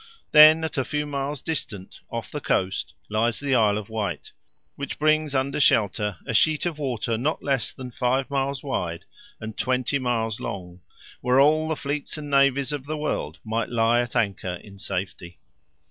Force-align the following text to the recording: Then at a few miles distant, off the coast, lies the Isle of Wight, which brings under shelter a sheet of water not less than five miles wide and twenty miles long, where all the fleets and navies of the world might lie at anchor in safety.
Then 0.31 0.63
at 0.63 0.79
a 0.79 0.83
few 0.83 1.05
miles 1.05 1.43
distant, 1.43 1.99
off 2.09 2.31
the 2.31 2.41
coast, 2.41 2.95
lies 3.07 3.39
the 3.39 3.53
Isle 3.53 3.77
of 3.77 3.87
Wight, 3.87 4.31
which 4.75 4.97
brings 4.97 5.35
under 5.35 5.59
shelter 5.59 6.17
a 6.25 6.33
sheet 6.33 6.65
of 6.65 6.79
water 6.79 7.19
not 7.19 7.43
less 7.43 7.71
than 7.71 7.91
five 7.91 8.27
miles 8.31 8.63
wide 8.63 9.05
and 9.39 9.55
twenty 9.55 9.99
miles 9.99 10.39
long, 10.39 10.81
where 11.21 11.39
all 11.39 11.69
the 11.69 11.75
fleets 11.75 12.17
and 12.17 12.31
navies 12.31 12.71
of 12.73 12.85
the 12.87 12.97
world 12.97 13.37
might 13.43 13.69
lie 13.69 14.01
at 14.01 14.15
anchor 14.15 14.55
in 14.63 14.79
safety. 14.79 15.39